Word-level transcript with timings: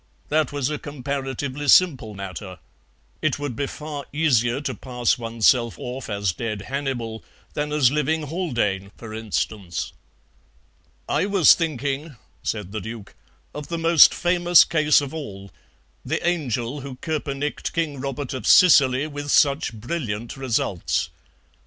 That 0.29 0.51
was 0.51 0.71
a 0.71 0.79
comparatively 0.79 1.67
simple 1.67 2.15
matter. 2.15 2.57
It 3.21 3.37
would 3.37 3.55
be 3.55 3.67
far 3.67 4.05
easier 4.11 4.59
to 4.59 4.73
pass 4.73 5.19
oneself 5.19 5.77
of 5.79 6.09
as 6.09 6.33
dead 6.33 6.63
Hannibal 6.63 7.23
than 7.53 7.71
as 7.71 7.91
living 7.91 8.23
Haldane, 8.23 8.91
for 8.97 9.13
instance." 9.13 9.93
"I 11.07 11.27
was 11.27 11.53
thinking," 11.53 12.15
said 12.41 12.71
the 12.71 12.81
Duke, 12.81 13.13
"of 13.53 13.67
the 13.67 13.77
most 13.77 14.11
famous 14.11 14.63
case 14.63 15.01
of 15.01 15.13
all, 15.13 15.51
the 16.03 16.27
angel 16.27 16.81
who 16.81 16.95
koepenicked 16.95 17.71
King 17.71 17.99
Robert 17.99 18.33
of 18.33 18.47
Sicily 18.47 19.05
with 19.05 19.29
such 19.29 19.71
brilliant 19.71 20.35
results. 20.35 21.09